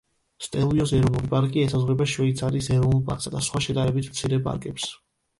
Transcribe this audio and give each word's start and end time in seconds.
სტელვიოს 0.43 0.91
ეროვნული 0.99 1.27
პარკი 1.33 1.59
ესაზღვრება 1.65 2.07
შვეიცარიის 2.13 2.69
ეროვნულ 2.77 3.03
პარკსა 3.09 3.33
და 3.35 3.43
სხვა 3.49 3.61
შედარებით 3.67 4.09
მცირე 4.15 4.41
პარკებს. 4.49 4.89